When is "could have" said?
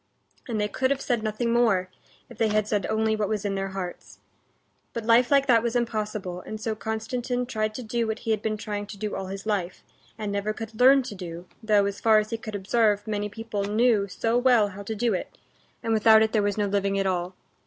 0.67-0.99